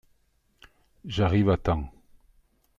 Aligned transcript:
J’arrive 1.05 1.51
à 1.51 1.57
temps. 1.57 1.93